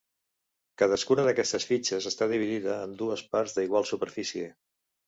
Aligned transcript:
Cadascuna 0.81 1.25
d'aquestes 1.27 1.67
fitxes 1.73 2.09
està 2.13 2.29
dividida 2.35 2.81
en 2.89 2.99
dues 3.05 3.25
parts 3.37 3.57
d'igual 3.61 3.89
superfície. 3.93 4.53